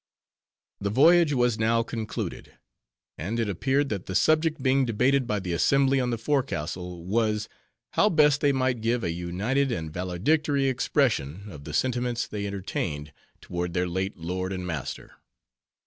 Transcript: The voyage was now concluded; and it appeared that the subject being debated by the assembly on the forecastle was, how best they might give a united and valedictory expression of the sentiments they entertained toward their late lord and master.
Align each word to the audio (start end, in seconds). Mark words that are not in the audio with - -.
The 0.79 0.89
voyage 0.89 1.31
was 1.33 1.59
now 1.59 1.83
concluded; 1.83 2.57
and 3.19 3.39
it 3.39 3.47
appeared 3.47 3.89
that 3.89 4.07
the 4.07 4.15
subject 4.15 4.63
being 4.63 4.83
debated 4.83 5.27
by 5.27 5.39
the 5.39 5.53
assembly 5.53 5.99
on 5.99 6.09
the 6.09 6.17
forecastle 6.17 7.05
was, 7.05 7.47
how 7.93 8.09
best 8.09 8.41
they 8.41 8.51
might 8.51 8.81
give 8.81 9.03
a 9.03 9.11
united 9.11 9.71
and 9.71 9.93
valedictory 9.93 10.65
expression 10.67 11.51
of 11.51 11.65
the 11.65 11.73
sentiments 11.75 12.25
they 12.25 12.47
entertained 12.47 13.13
toward 13.41 13.75
their 13.75 13.87
late 13.87 14.17
lord 14.17 14.51
and 14.51 14.65
master. 14.65 15.17